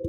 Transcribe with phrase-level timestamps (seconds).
[0.00, 0.08] こ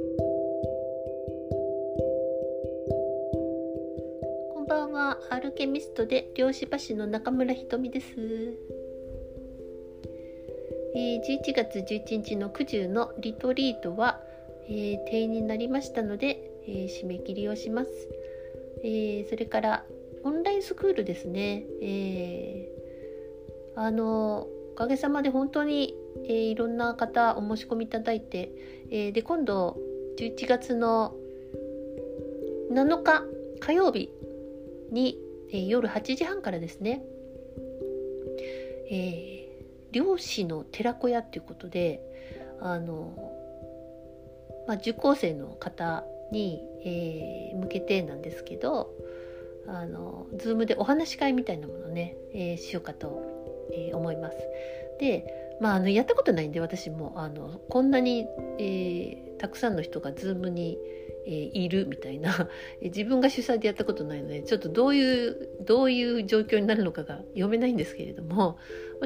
[4.60, 8.06] んばんは、アルケミストで漁師橋の中村ひとみです。
[10.94, 14.20] えー、11月11日の9時のリトリートは、
[14.68, 17.90] えー、定員になりましたので、えー、締め切りをします。
[18.84, 19.84] えそれから
[20.22, 21.64] オンラインスクールですね。
[21.82, 22.68] え
[23.74, 28.50] あのおかげさまで本当に、えいろんな方お申し込みいただいて、
[28.90, 29.78] えで今度
[30.18, 31.14] 11月の
[32.70, 33.24] 7日
[33.58, 34.10] 火曜日
[34.90, 35.18] に、
[35.50, 37.02] えー、夜8時半からですね、
[38.90, 42.00] えー、漁師の寺子屋ということで
[42.60, 43.32] あの、
[44.68, 48.90] まあ、受講生の方に、えー、向けてなんですけど
[49.66, 53.22] あの Zoom でお話し会みたいなものをね、えー、しようかと、
[53.72, 54.36] えー、思います。
[54.98, 57.12] でまあ、あのやったことないんで私も。
[57.16, 58.26] あのこんなに、
[58.58, 60.78] えー、たくさんの人が Zoom に
[61.26, 62.48] えー、いるみたいな。
[62.82, 68.58] 自分が主催でやったことないのでちょっとどういうどういう状況になるのかが読めないんですけれども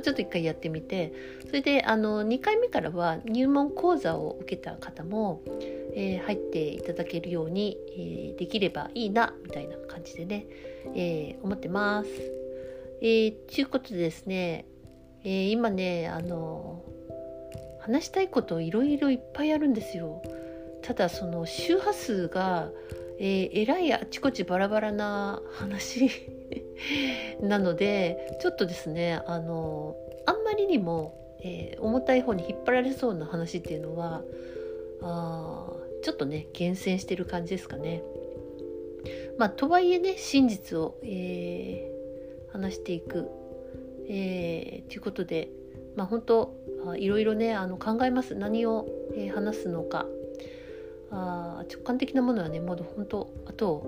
[0.03, 1.13] ちょっと一回やってみて。
[1.47, 5.43] それであの2回目からは入門講座を受けた方も、
[5.95, 10.47] えー、入っていただけるように、えー、できればいいなみたいな感じでね、
[10.97, 12.11] え思ってます。
[13.01, 14.65] えー、ちゅうことでですね、
[15.25, 16.85] え今ねあの
[17.81, 20.23] 話したいこといろいろいっぱいあるんですよ。
[20.83, 22.71] ただその周波数が、
[23.19, 26.11] えー、えらいあちこちバラバラな話
[27.41, 34.23] なのでちょっとですねあのあんまりにも、えー、重たい方に引っ張られそうな話っていうのは
[35.01, 38.03] あちょっとね厳選してる感じですかね。
[39.37, 43.29] まあ、とはいえね真実を、えー、話していく、
[44.09, 45.49] えー、ということで、
[45.97, 46.55] まあ、本当
[46.97, 48.35] いろいろねあの考えます。
[48.35, 50.07] 何を、えー、話すのか。
[51.11, 53.87] あ直感的なものはねまだ本当あと、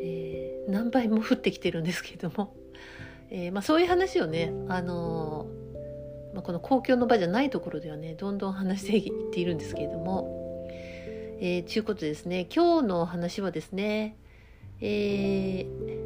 [0.00, 2.54] えー、何倍も降ってきてるんですけれども、
[3.30, 10.68] えーまあ、そういう話をね、あのー、まあ、この公共の場じゃないところではねどんどん話していっているんですけれども、
[11.40, 12.46] えー、ちゅうことですね。
[12.54, 14.16] 今日の話はですね、
[14.80, 15.99] えー、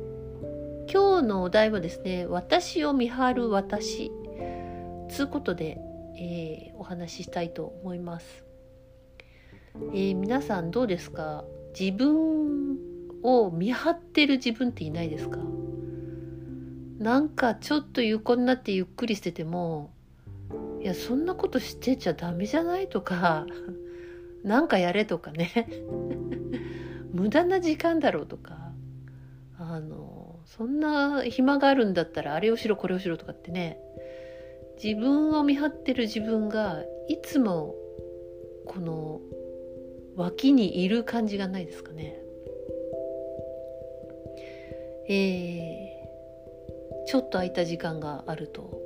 [0.95, 4.13] 今日のお題はですね「私を見張る私」
[5.11, 5.81] つうことで、
[6.17, 8.45] えー、お話ししたいと思います。
[9.93, 11.45] えー、皆さんどうですか？
[11.79, 12.79] 自分
[13.25, 15.41] を見張ってる自分っていないですか？
[17.01, 19.91] なんかちょっと横になってゆっくりしてても
[20.81, 23.47] いやそんなことしてちゃダメじゃないとか
[24.45, 25.67] なんかやれとかね。
[27.13, 28.71] 無駄な時間だろうとか
[29.59, 30.14] あの
[30.45, 33.79] そんな暇があるんだったらあれをしろこれをしろとかってね
[34.83, 37.75] 自分を見張ってる自分がいつも
[38.67, 39.21] この
[40.17, 42.21] 脇にいる感じがないですかね。
[45.07, 48.81] えー、ちょっと空いた時間があると、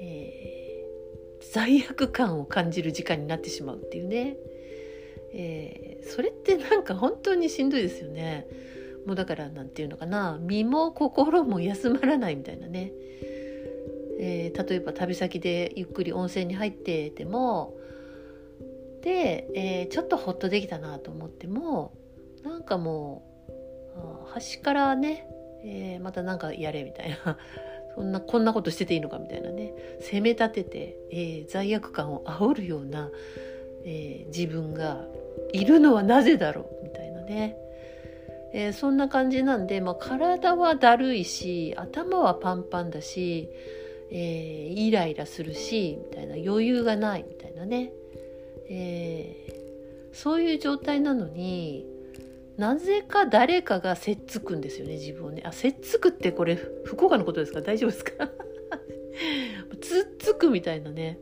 [0.00, 4.36] えー、罪悪感を感じる時間になってしまうっていうね、
[5.32, 8.48] えー、それってなんか本当にしんどいですよね。
[9.06, 12.92] もうだから何て言うのかな身も心も休まらないみたいなね、
[14.18, 17.74] えー、例えば旅先でゆっくり温泉に入ってても
[19.02, 21.92] で、えー、ちょっとホッとできたなと思っても
[22.42, 23.22] なんかも
[23.96, 25.26] う端からね、
[25.64, 27.38] えー、また何かやれみたいな。
[27.94, 29.72] そんなこんなことしてていいのかみたいなね。
[30.00, 33.08] 責め立てて、えー、罪悪感を煽るような、
[33.84, 35.06] え自分が
[35.52, 37.56] いるのはなぜだろうみたいなね、
[38.56, 43.50] えそんな感じなんで、まあ、体はだるいし頭はパンパンだし、
[44.10, 47.92] えーイライラするしみたいな余裕がないみたいなね。
[48.70, 51.84] えー、そういう状態なのに
[52.56, 55.42] なぜか誰かがせっつくんですよね自分をね。
[55.44, 56.54] あせっつくってこれ
[56.84, 57.60] 福岡のことですか？
[57.60, 58.30] 大丈夫ですか？
[59.82, 61.18] つっつくみたいなね、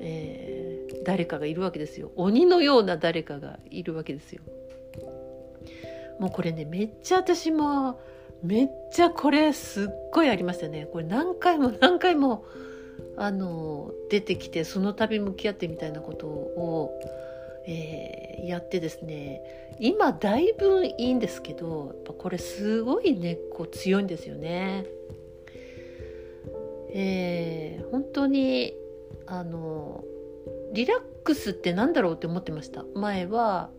[0.00, 2.12] えー、誰かがいるわけですよ。
[2.16, 4.42] 鬼のような誰かがいるわけですよ。
[6.18, 7.98] もうこれねめっちゃ私も
[8.42, 10.86] めっちゃこれすっごいありましたね。
[10.92, 12.44] これ何回も 何回も
[13.16, 17.00] あの出てきてその度向き合ってみたいなことを、
[17.66, 19.42] えー、やってですね。
[19.80, 24.84] 今だいぶいいんですけどやっぱこれすごい根っこ強いんですよね。
[26.96, 28.74] えー、本当に
[29.26, 30.04] あの
[30.72, 32.84] リラックスって何だろうって思ってました。
[32.94, 33.70] 前は、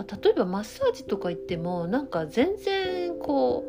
[0.00, 3.66] まあ、例えばマッサージとか行ってもなんか全然こ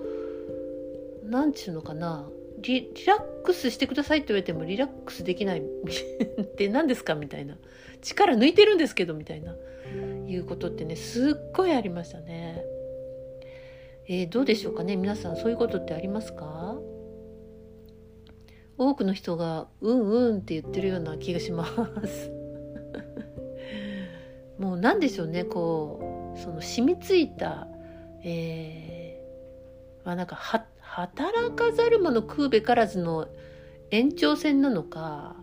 [1.26, 2.26] う何ちゅうのかな
[2.62, 5.64] リラックスしてくださいって言われてもリラックスできないっ
[6.56, 7.16] て 何ですか？
[7.16, 7.58] みたいな。
[8.02, 9.58] 力抜いてるんですけどみたいな。
[10.26, 12.64] いうことってねすっごいありましたね。
[14.08, 14.96] えー、どうでしょうかね？
[14.96, 16.78] 皆さんそういうことってありますか？
[18.78, 21.66] 多くの人が「うんうん」って言ってるような気がしま
[22.08, 22.32] す。
[24.58, 27.68] もう何でしょうねこうその染みついた、
[28.24, 33.28] えー、まあなんかは働かざる者食うべからずの
[33.92, 35.36] 延長線なのか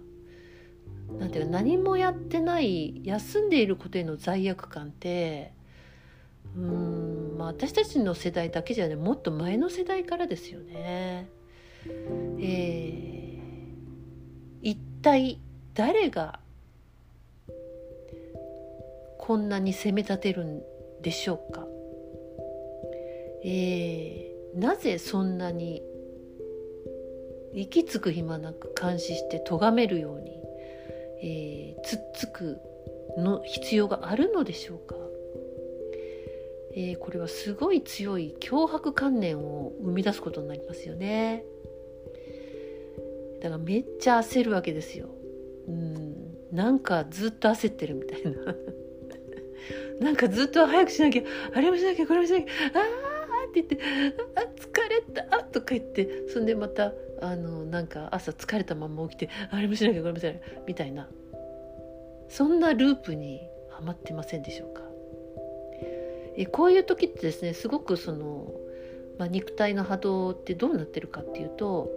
[1.19, 5.53] なんていうか何もやってない休んでいることへの罪悪感って
[6.57, 11.29] うん、まあ、私たちの世代だけじゃねもっと前の世代からですよね。
[12.41, 13.41] えー、
[14.63, 15.41] 一体
[15.75, 16.41] 誰が
[19.19, 20.63] こんなに責め立てるん
[21.09, 21.67] でしょうか、
[23.43, 25.83] えー、なぜそんなに
[27.55, 30.39] 息つく暇なく監視して咎めるように、
[31.23, 32.59] えー、つっつく
[33.17, 34.97] の必要があるのでしょうか？
[36.75, 41.43] えー、これはすごい強い脅迫観念を生み出すことになりますよね。
[43.41, 45.09] だからめっちゃ焦るわけですよ。
[45.69, 46.37] うん。
[46.53, 48.55] なんかずっと焦ってるみたいな。
[50.01, 51.23] なんかずっと早くしなきゃ
[51.53, 53.79] あれもしなきゃこれもしなきゃああって言って
[54.37, 61.09] 「あ疲れた」とか言ってそんでまたあのなんか朝疲れたまま起きて「あれもしなきゃこれもしなきゃ」みたいな。
[62.31, 63.41] そんなループに
[63.71, 64.83] はまってませんでしょうか？
[66.37, 68.53] えこういう時ってですねすごくその、
[69.19, 71.91] まあ、肉体の波動ってどうなってるかっていうと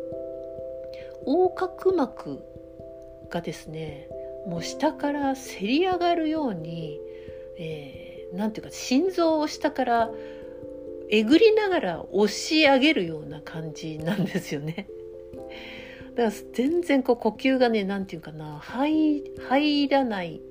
[1.28, 2.40] 横隔膜
[3.30, 4.08] がですね
[4.48, 7.00] もう下からせり上がるように、
[7.64, 10.10] えー、なんていうか心臓を下から
[11.12, 14.88] えぐりながら押し上げるような感じなんですよね。
[16.16, 20.42] だから全然こう呼吸がね何て言うかな入入らない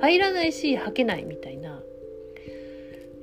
[0.00, 1.82] 入らないし吐けないみたいな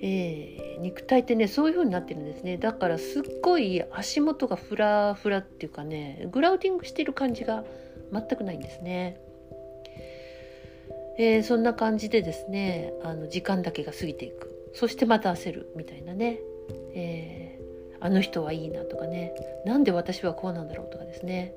[0.01, 7.63] えー、肉体ってねそういう風になってるんですねだからすっごい足元がフラフラっていうかねグラウディングしてる感じが
[8.11, 9.24] 全くないんですね。
[11.17, 16.39] えー、そんな感じでですねあの時間だけが過ぎていくそしてまた焦るみたいなね、
[16.93, 19.33] えー、あの人はいいなとかね
[19.65, 21.53] なんで私はこうなんだろうとかですね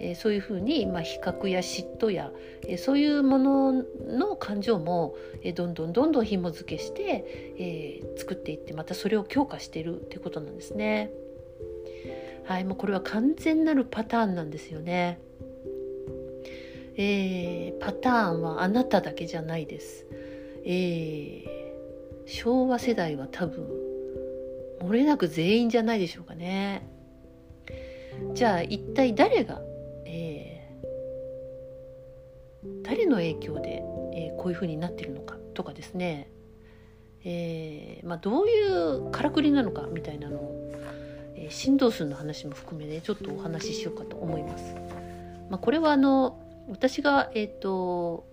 [0.00, 2.32] えー、そういうふうに、まあ、比較や嫉妬や、
[2.66, 7.24] え、そういうものの感情も、え、どんどんどんどん紐付けして、
[7.58, 11.10] え、作っていってまたそれを強化してるってことなんですね。
[12.44, 15.18] はい、もうこれは完全なるパターンなんですよね。
[16.96, 20.06] えー、パターンはあなただけじゃないです。
[20.64, 21.44] えー、
[22.26, 23.68] 昭和世代は多分
[24.80, 26.88] 漏れなく全員じゃないでしょうかね。
[28.34, 29.60] じゃあ一体誰が
[30.14, 33.82] えー、誰の影響で、
[34.14, 36.30] えー、こういうふうになってるのかとかですね、
[37.24, 40.72] えーまあ、どういうからくりなのかみたいなのを、
[41.36, 44.74] えー、振動数の話も含めねちょっとお話ししようかと思います。
[45.50, 48.26] まあ、これはあの私が、えーと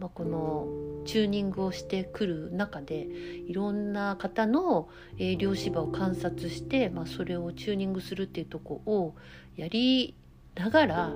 [0.00, 0.66] まあ、この
[1.04, 3.06] チューニングをしてくる中で
[3.46, 4.88] いろんな方の、
[5.18, 9.14] えー、量子場を観察して、まあ、それをチューニングするっていうとこを
[9.56, 10.14] やり
[10.54, 11.14] ながら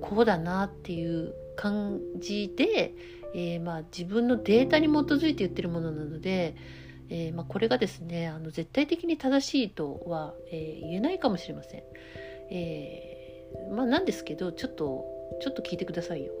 [0.00, 2.94] こうだなっていう感じで、
[3.34, 6.54] えー、まあ自分のデータに基づいて言ってるものなので、
[7.08, 11.82] えー、まあこれがですねあの絶対的に正しいとは、えー、言えないかもしれません。
[12.50, 16.32] えー、まあなんですけどちょっとちょっと聞いてくださいよ。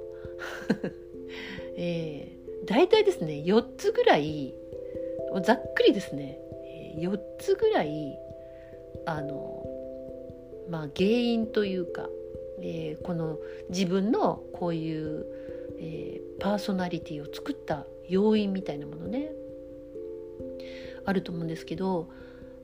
[1.76, 4.54] えー、大体ですね4つぐらい
[5.42, 6.38] ざっくりですね
[6.98, 8.18] 4つぐらい
[9.06, 9.64] あの
[10.68, 12.08] まあ原因というか
[12.62, 13.38] えー、この
[13.70, 15.26] 自分のこういう、
[15.78, 19.30] えー、パーソナリティを作った要因みたいなものね
[21.04, 22.08] あると思うんですけど、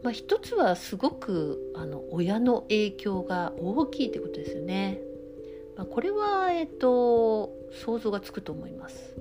[0.03, 5.01] まあ、一つはすごくあの親の影響が大きいってことですよね。
[5.79, 9.15] まあ、これは、えっ、と想像がつくと思います。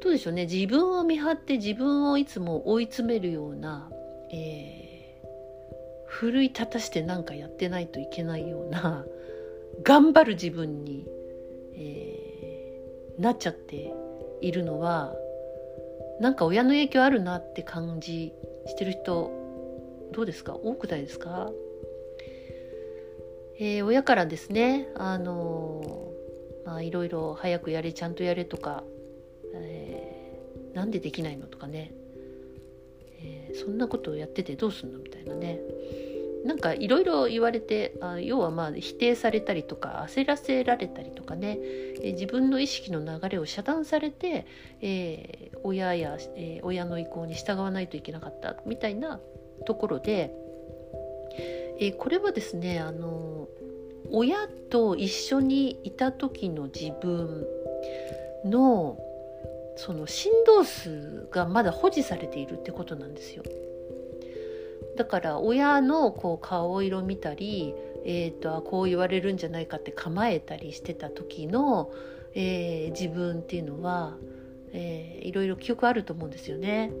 [0.00, 0.44] どうでしょうね。
[0.44, 3.90] 自分を見張って自分をいつも追い詰めるような、
[4.32, 4.82] えー
[6.12, 9.06] 奮い立たして何かやってないといけないような
[9.82, 11.08] 頑張る自分に、
[11.74, 13.92] えー、なっちゃって
[14.42, 15.16] いるのは
[16.20, 18.34] なんか親の影響あるなって感じ
[18.66, 19.30] してる人
[20.12, 20.54] どうですか？
[20.54, 21.50] 多くないですか、
[23.62, 26.10] えー、親からですねあの
[26.66, 28.82] まあいろいろ早くやれちゃんとやれとか、
[29.54, 31.92] えー、なんでできないのとかね、
[33.20, 35.60] えー、そんなことをやっててどうすんのみたいなね。
[36.44, 41.56] なんかいろいろ言われてあ要はまあ否定されたりとか焦らせられたりとかね、
[42.02, 44.44] え、自分の意識の流れを遮断されて、
[44.80, 49.20] えー、親や、えー、親の意向に従わないといけなかったみたいな
[49.66, 50.34] ところで、
[51.82, 53.48] えー、これはですねあの
[54.12, 57.44] 親と一緒にいた時の自分
[58.44, 58.98] の
[59.76, 63.42] その振動数がまだ保持されているってことなんですよ。
[64.96, 67.74] だから親のこう顔色見たり、
[68.04, 71.90] えーと、こう言われるんじゃないかって構えたりしてた時の、
[72.34, 74.18] えー、自分っていうのは、
[74.72, 76.92] えー、いろいろ記憶あると思うんですよね。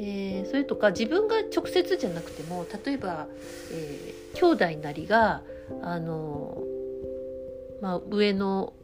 [0.00, 3.26] えー、それとか自分が直接じゃなくても例えば、
[3.72, 5.42] えー、兄弟なりが
[5.82, 6.62] あの、
[7.82, 8.74] まあ、上の、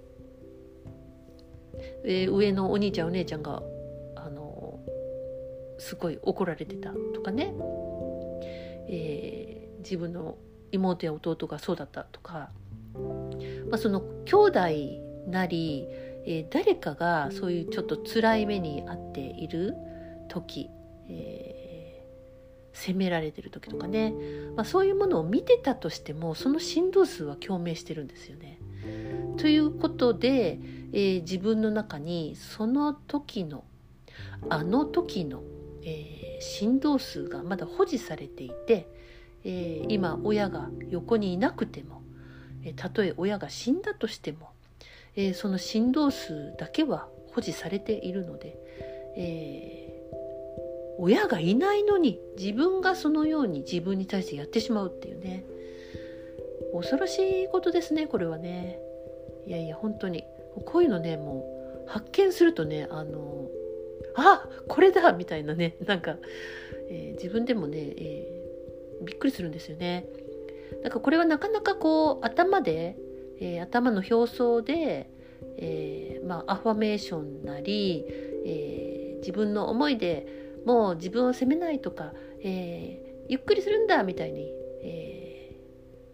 [2.05, 3.63] えー、上のお兄ちゃんお姉ちゃんが
[4.17, 4.81] あの
[5.79, 7.55] すごい怒られてたとかね。
[8.87, 10.37] えー、自分の
[10.73, 12.51] 妹や弟がそうだったとか、
[13.71, 14.61] まあ、その兄弟
[15.31, 15.87] なり、
[16.27, 19.75] えー、誰かがそういうちょっと辛い目に遭っている
[20.29, 20.71] 時、
[21.09, 24.15] えー、責められてる時とかね、
[24.57, 28.59] まあ、そういうものを見てたとしてもその振動数は共鳴してるんですよね。
[29.39, 30.59] ということで、
[30.93, 33.65] えー、自分の中にその時の
[34.49, 35.43] あの時の、
[35.83, 38.87] えー振動数がまだ保持されていて、
[39.45, 42.03] えー、今親が横にいなくても、
[42.63, 44.51] え、たとえ親が死んだとしても、
[45.17, 48.59] え、その振動数だけは保持されているので、
[49.17, 49.94] え
[50.99, 55.45] 親がいないのに自分がそのように自分に対してやってしまうっていうね。
[56.73, 58.79] 恐ろしいことですねこれはね。
[59.47, 60.25] いやいや本当に。
[60.67, 63.49] こういうのねもう発見するとねあの
[64.15, 65.77] あこれだみたいなね。
[65.85, 66.17] なんか、
[66.89, 70.07] えー、自分でもね、えー、びっくりするんですよね。
[70.83, 72.97] なんかこれはなかなかこう頭で、
[73.41, 75.11] えー、頭の表層で、
[75.59, 78.05] えー、まあ、アファメーションなり、
[78.47, 84.51] えー、自分の思いでもう自分を責めないとか、えゆっくりするんだみたいに、
[84.83, 85.57] え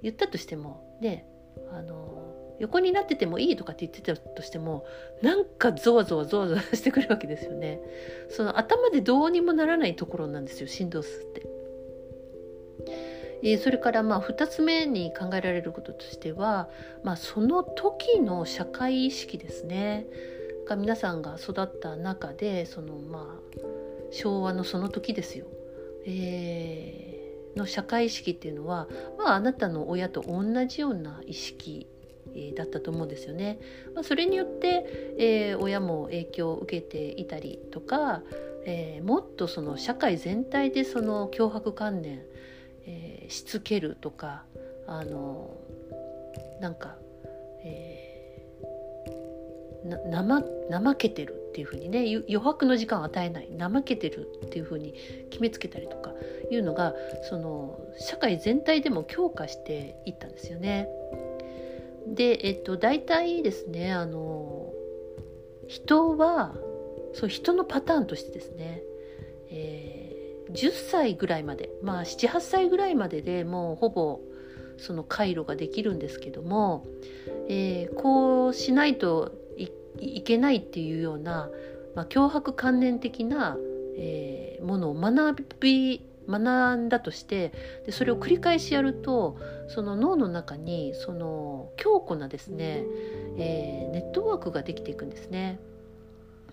[0.02, 1.26] 言ったとしてもね
[1.72, 4.84] あの横になっててもいいとかって言ってたとしても
[5.22, 7.80] なんかゾワゾワゾワゾワしてくるわけですよね
[8.28, 11.46] その頭でどうにもならないところなんですよ振動数って。
[13.42, 16.68] えそれからまあ2つ目に考えられることとしては、
[17.02, 20.06] まあ、その時の社会意識ですね
[20.68, 23.56] が皆さんが育った中でそのまあ
[24.10, 25.46] 昭和のその時ですよ、
[26.06, 28.88] えー、の社会意識っていうのは、
[29.18, 31.86] まあ、あなたの親と同じような意識
[32.34, 33.58] えだったと思うんですよね。
[33.94, 38.22] まあ、それによって、えー、親も影響を受けていたりとか、
[38.64, 42.22] えー、もっとその社会全体でその脅迫観念、
[42.86, 44.44] えー、しつけるとか
[44.86, 45.56] あの
[46.60, 46.96] なんか、
[47.64, 54.94] えー、な怠けてるっていうふうにね余白の時間を与えない怠けてるっていうふうに
[55.30, 56.12] 決めつけたりとか
[56.50, 56.94] いうのが
[57.28, 60.88] その社会全体でも強化していったんですよね。
[62.06, 64.72] で、えっと、大体ですねあの
[65.66, 66.54] 人は
[67.14, 68.82] そう人のパターンとしてですね、
[69.50, 74.20] えー、10歳ぐらいまでまあ78歳ぐらいまででもうほぼ
[74.78, 76.86] その回路ができるんですけども、
[77.48, 79.32] えー、こうしないと
[79.98, 81.50] いけないっていうような、
[81.94, 83.56] まあ、脅迫観念的な、
[83.96, 87.52] えー、ものを学び学んだとして
[87.86, 89.36] でそれを繰り返しやると
[89.68, 92.84] その脳の中にその強固なですね、
[93.36, 95.58] えー、ネットワークができていくんですね。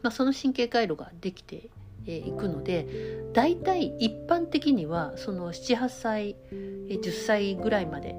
[0.02, 1.70] まあ、その神経回路ができて
[2.06, 2.88] いくので
[3.34, 8.16] 大体一般的にはその78歳10歳ぐらいまで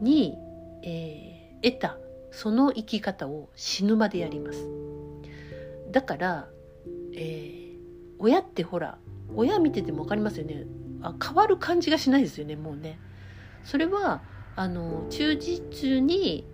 [0.00, 0.36] に、
[0.82, 1.98] えー、得た
[2.36, 4.68] その生き方を死ぬまでやります。
[5.90, 6.48] だから、
[7.14, 7.78] えー、
[8.18, 8.98] 親ってほら
[9.34, 10.66] 親見てても分かりますよね
[11.00, 12.98] あ変わる感じがしないですよねもうね。
[13.64, 14.20] それは
[14.54, 16.44] あの忠実に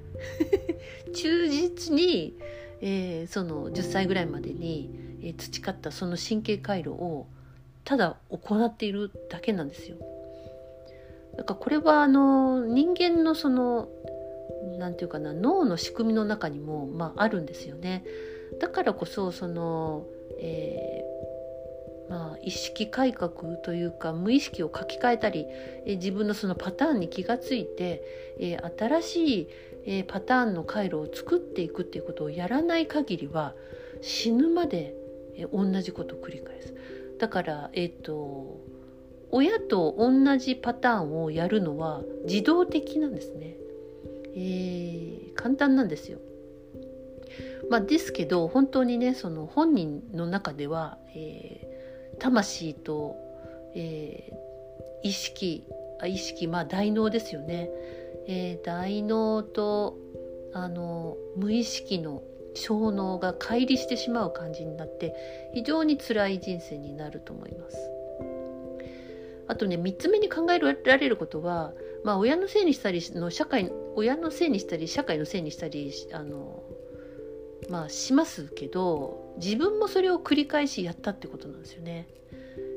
[1.14, 2.36] 忠実に、
[2.80, 4.88] えー、その10歳ぐらいまでに、
[5.20, 7.26] えー、培ったその神経回路を
[7.82, 9.96] ただ行っているだけなんですよ。
[11.36, 13.88] だからこれはあの人間のその
[14.78, 18.04] 何て言うかな脳の仕組みの中にも、まあ、あるんですよね。
[18.60, 20.06] だからこそその、
[20.38, 21.02] え
[22.08, 25.46] まあ、意識改革というか無意識を書き換えたり、
[25.86, 28.02] え自分のそのパターンに気がついて、
[28.38, 29.48] え新しい、
[29.86, 33.54] えパターンの回路を作っていくっていうことをやらない限りは
[34.02, 34.94] 死ぬまで、
[35.36, 36.74] え同じことを繰り返す。
[37.18, 38.60] だから、えーと、
[39.30, 43.56] 親と同じパターンをやるのは自動的なんですね。
[44.34, 46.18] えー、簡単なんですよ。
[47.70, 53.16] まあ、ですけど本当にねその本人の中では、えー、魂と、
[53.74, 55.64] えー、意識
[56.00, 57.70] あ意識まあ大脳ですよね、
[58.26, 59.96] えー、大脳と
[60.52, 62.22] あの無意識の
[62.54, 65.14] 小脳が乖離してしまう感じになって
[65.54, 67.76] 非常に辛い人生になると思います。
[69.48, 71.72] あとね3つ目に考えられることは、
[72.04, 76.62] まあ、親のせいにしたりの社会親のせいにしたり社会のせいにしたりあの
[77.68, 82.08] まあしますけど自分もそれを繰り返しやったってことなんですよね。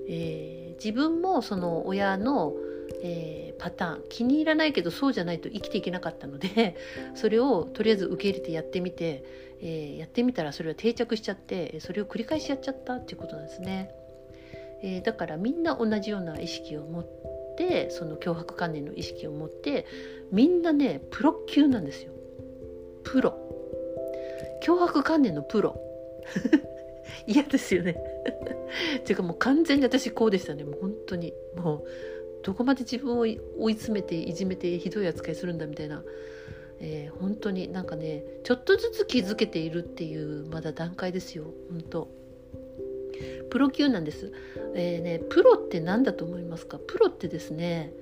[0.08, 2.54] えー、自分もその親の、
[3.02, 6.76] えー、パターン気に入らないけどそうじゃないと生きていけなかったので
[7.16, 9.24] それをとりあえず受け入れてやってみて、
[9.62, 13.92] えー、やってみたらそれは定着しちゃってそれを繰り返しやっちゃったっていうことなんですね。
[14.84, 17.35] えだからみんな同じような意識を持って
[17.90, 19.86] その脅迫観念の意識を持って
[20.32, 22.12] みんなねプロ級なんですよ。
[23.04, 23.38] プロ。
[24.64, 25.80] 脅迫観念のプロ。
[27.28, 27.96] 嫌ですよね。
[29.00, 30.64] っていうかもう完全に私こうでしたね。
[30.64, 31.34] もう本当に。
[31.56, 31.84] もう
[32.44, 33.40] どこまで自分を追い
[33.74, 36.04] 詰めていじめてひどい扱いするんだみたいな、
[36.80, 41.46] えー、本当になんかねちょっとずつ気づけているっていうまだ段階ですよ。
[41.72, 42.15] 本当。
[43.50, 44.32] プロ級なんです、
[44.76, 46.78] えーね、プロって何だと思いますか？
[46.80, 47.94] プロってですね、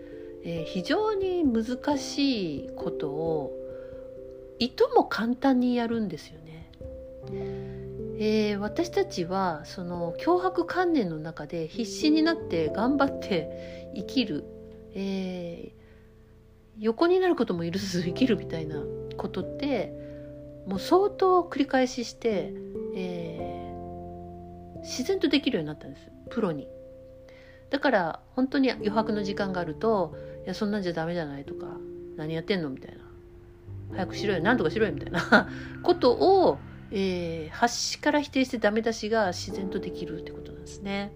[0.44, 3.52] えー、非常に難しいことを
[4.60, 6.72] いとも簡単にやるんですよね。
[8.20, 14.44] えー、私たちはその脅迫観念の中で必死になって頑張って生きる、
[14.94, 15.74] えー、
[16.80, 18.84] 横になることも許さず生きるみたいな
[19.18, 19.92] ことって
[20.68, 22.54] もう相当繰り返しして、
[22.96, 23.23] えー、
[24.84, 26.68] 自然とできるようになったんですプロに。
[27.70, 31.78] だから本当に余白の時間があると「いやそんなんじゃダメじゃない」とか
[32.18, 33.04] 「何やってんの?」みたいな
[33.98, 35.50] 「早くしろよ何とかしろよ」みたいな
[35.82, 36.60] ことを
[36.96, 41.12] えー、端から否定してダメ出しが自然とできるってことなんですね。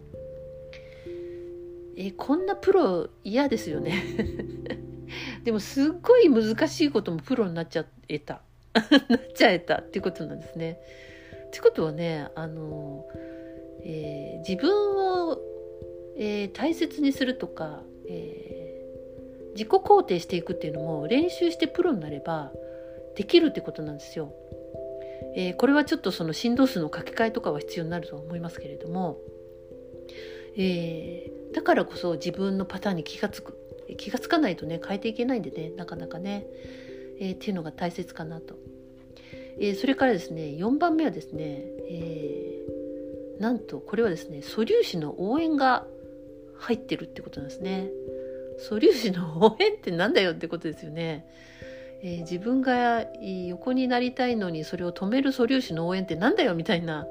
[1.95, 3.93] えー、こんなプロ嫌ですよね
[5.43, 8.41] でもすっごい難しいこともプロになっちゃえた
[9.09, 10.79] なっちゃえたっていうことなんですね。
[11.47, 13.07] ってことはねあの、
[13.89, 15.39] えー、自分を、
[16.17, 22.51] えー、大切にするとか、えー、自己肯定していくっていうのも練習してプロになれば
[23.15, 24.33] できるってことなんですよ。
[25.35, 29.19] え、これはちょっとその振動数の書き換えとかは必要になると思いますけれども、
[30.57, 33.57] え、だからこそ自分のパターンに気がつく
[33.97, 36.45] 気がつかないとね変えていけないんでねなかなかね、
[37.19, 38.57] え、っていうのが大切かなと、
[39.59, 42.56] えそれからですね4番目はですね、え
[43.39, 45.85] なんとこれはですね素粒子の応援が
[46.57, 47.89] 入ってるってことなんですね
[48.57, 51.25] 素粒子の応援ってなんだよってことですよね
[52.03, 53.05] えー、自分が
[53.47, 57.07] 横になりたいのにそれを止める素粒子の応援ってなんだよみたいな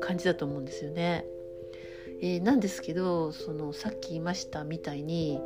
[0.00, 1.24] 感じだと思うんですよね。
[2.20, 5.40] えー、なんですけどそのさっき言いましたみたいに、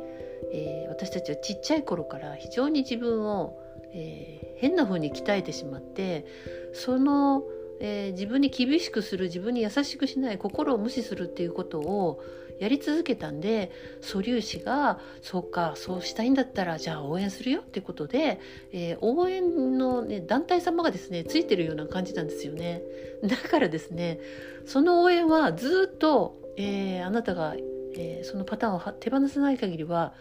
[0.53, 3.59] えー、私たちはちっちゃい頃から非常に自分を、
[3.93, 6.25] え変な風に鍛えてしまって
[6.73, 7.43] その
[7.79, 12.23] えー、自分に厳しくする自分に優しくしない心を無視するっていうことを
[12.59, 18.39] やり続けたんで素粒子がそうかそうしたいんだったらじゃあ応援するよってことで、
[18.73, 22.81] えー、応援の、ね、団体様がですねついてるような感じなんですよね
[23.23, 24.19] だからですね
[24.65, 27.55] その応援はずっと、えー、あなたが、
[27.97, 30.13] えそのパターンを手放さない限りは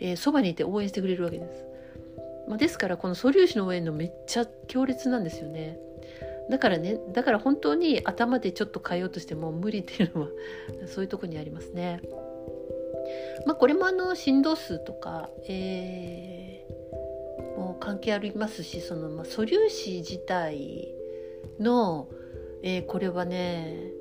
[0.00, 1.64] えそば、にいて応援してくれるわけです。
[2.48, 5.78] まあ、ですからこの素粒子の応援のめっちゃ強烈なんですよね。
[6.50, 10.28] だからねだから本当に頭でちょっと変えようとしても無理っていうのは
[10.88, 12.00] そういうとこにありますね。
[13.46, 20.94] まあこれもあの振動数とか、えー、もう関係ありますしその、まあ、素粒子自体
[21.58, 22.08] の、
[22.62, 23.92] えー、これはね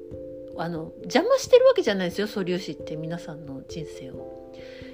[0.58, 4.52] あの邪魔してるわけじゃないですよ素粒子って皆さんの人生を。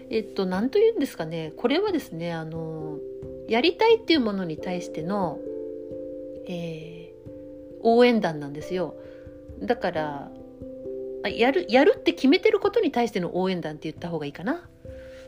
[0.09, 2.99] えっと何と言うんですかねこれはですねあの
[3.47, 5.39] やりたいっていうものに対しての、
[6.47, 7.02] えー
[7.83, 8.95] 応援団なんですよ。
[9.61, 10.31] だから
[11.29, 14.67] やるやるって決めてることに対しての応援団って言った方がいいかな。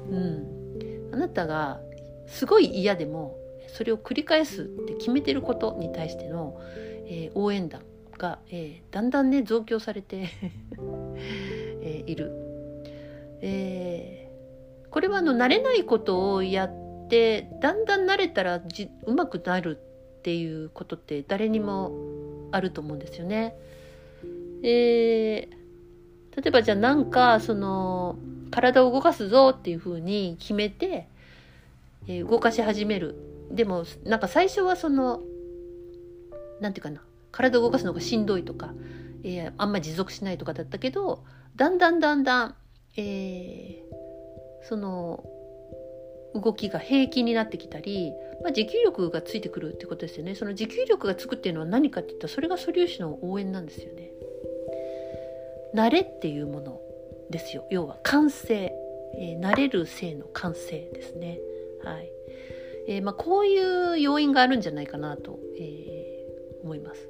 [0.10, 0.66] うん。
[1.14, 1.80] あなたが
[2.28, 3.38] すごい嫌でも
[3.68, 6.60] それを繰り返すって決めてることに対しての、
[7.08, 7.82] えー、応援団
[8.18, 10.30] が、えー、だんだんね増強されて
[11.82, 12.32] えー、いる、
[13.42, 21.92] えー、これはあの慣れないことをやってだんだん慣れたらじうまくなるっていうことって誰にも
[22.52, 23.56] あると思うんですよね。
[24.64, 25.48] え、
[26.36, 28.18] 例えばじゃあなんかその
[28.52, 31.08] 体を動かすぞっていうふうに決めて、
[32.08, 33.16] えー、動かし始める
[33.52, 35.22] でもなんか最初はその
[36.62, 38.74] 何て言うかな体を動かすのがしんどいとか、
[39.24, 41.24] えー、あんまり持続しないとかだったけど
[41.56, 42.56] だんだんだんだん、
[42.98, 45.24] えー、その
[46.40, 50.36] 動きが平気になってきたり、まあ、持久力がついてくるってことですよね。
[50.36, 54.12] その持久力がつくっていうのは何かって言ったらそれが素粒子の応援なんですよね。
[55.74, 56.80] 慣れっていうもの
[57.30, 57.66] ですよ。
[57.70, 58.72] 要は完成、
[59.18, 61.40] えー、慣れる性の完成ですね。
[61.84, 62.10] はい。
[62.88, 67.10] えー、まあ、こういう要因があるんじゃないかなと、えー、思います、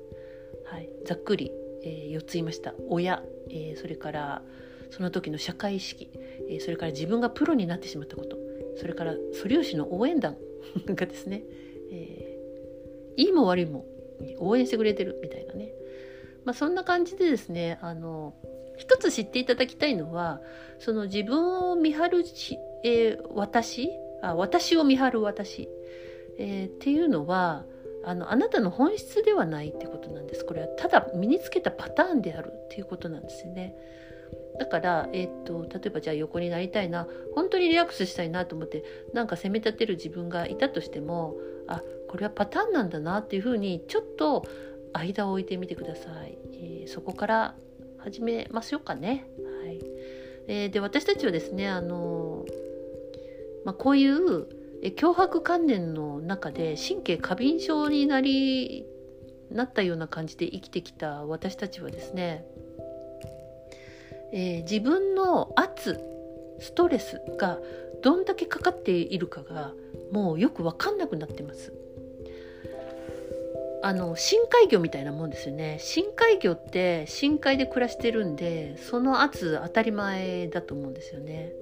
[0.66, 1.52] はい、ざっくり、
[1.84, 2.74] え4つ言いました。
[2.88, 4.42] 親、えそれから
[4.90, 6.10] その時の社会意識、
[6.50, 8.45] えそれから自分がプロになってしまったこと。
[8.78, 10.38] それから素粒子の応援団
[10.88, 11.44] がですね、
[11.92, 13.86] えー、いいも悪いも
[14.40, 15.74] 応援してくれてるみたいなね、
[16.44, 18.34] まあ、そんな感じでですねあの
[18.78, 20.42] 一つ知っていただきたいのは
[20.80, 22.26] その自分を見張る、
[22.84, 23.90] えー、私
[24.22, 25.70] あ私を見張る私、
[26.38, 27.66] えー、っていうのは
[28.04, 33.76] あのあなたの本質ではないってことなんですこれはただ身につけたパターンであるっていうことなんですよね。
[34.58, 41.36] だから、えーと、例えばじゃあ横になりたいな本当にリラックスしたいなと思ってなんか責め立てる自分がいたとしても
[41.68, 44.46] あこれはパターンなんだなっていうふうにちょっと
[44.94, 47.56] 間を置いてみてください、えー、そこから
[47.98, 49.26] 始めましょうかね。
[49.66, 49.82] はい
[50.48, 52.46] えー、で私たちはですねあの、
[53.66, 54.48] まあ、こういう
[54.84, 58.86] 脅迫観念の中で神経過敏症になり
[59.50, 62.46] なったような感じで生きてきた私たちはですね
[64.36, 65.98] えー、自分の圧
[66.60, 67.58] ストレスが
[68.04, 69.74] どんだけかかっているかが
[70.12, 71.74] もうよく分かんなくなってます。
[73.82, 81.54] あの深海魚みたいなもんですよね深海魚って深海で暮らしてるんでその圧当たり前だと思うんですよね。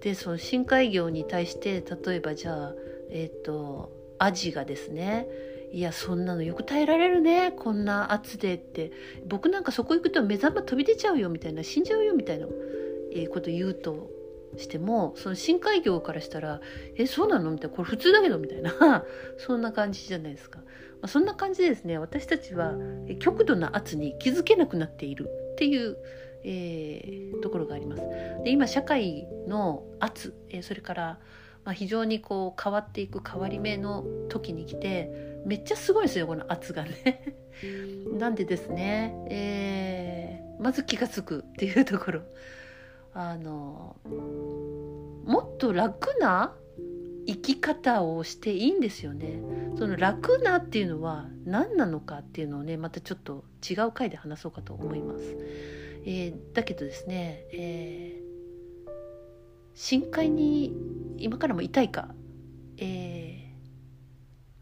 [0.00, 2.74] でその深海魚に対して例えばじゃあ
[3.10, 5.26] えっ、ー、とアジがですね
[5.76, 7.52] いやそんなのよく耐えられるね。
[7.52, 8.92] こんな圧でって。
[9.26, 11.62] 僕なんかそこ行くと目覚ま飛び出ちゃうよみたいな。
[11.62, 12.46] 死んじゃうよみたいな、
[13.12, 14.08] えー、こと言うと
[14.56, 16.62] してもその深海魚からしたら
[16.96, 19.04] 「えそうなの?」みたいな「これ普通だけど」みたいな。
[19.36, 20.64] そんな感じじゃないですか、ま
[21.02, 22.74] あ、そんな感じでですね私たちは
[23.18, 25.98] 極度な圧に気づけなくなっているっていう、
[26.44, 28.02] えー、ところがあります。
[28.44, 31.20] で今社会の圧、えー、それから
[31.66, 35.10] まあ、非常にこう変わっていく変わり目の時に来て
[35.46, 37.36] めっちゃすごいですよこの圧がね。
[38.18, 42.22] なんでですね、えー、まず気が付くっていうところ
[43.14, 43.96] あの
[45.24, 46.54] もっと楽な
[47.26, 49.40] 生き方をしていいんですよね。
[49.76, 55.36] その楽なっていうのは何なのかっていうのをねまたちょっと違う回で話そうかと思います。
[56.04, 58.90] えー、だけどですね、えー、
[59.74, 60.72] 深海に
[61.18, 62.14] 今からも痛いか、
[62.78, 63.45] えー、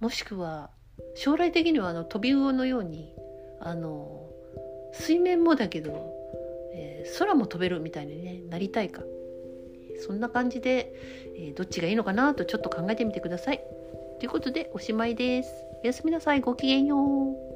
[0.05, 0.69] もしくは
[1.15, 3.15] 将来的にはあの飛び魚のように
[3.59, 4.29] あの
[4.93, 6.13] 水面もだけど、
[6.75, 9.01] えー、空も飛べるみたいに、ね、なりたいか
[10.07, 10.93] そんな感じで、
[11.39, 13.63] えー、どっちがいいのかなとちょっと考えてみてください。
[14.19, 15.51] ということでおしまいです。
[15.83, 16.43] おやすみなさい。
[16.43, 17.54] ごきげんよう。